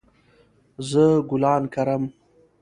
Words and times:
زه 0.89 1.05
ګلان 1.29 1.63
کرم 1.73 2.03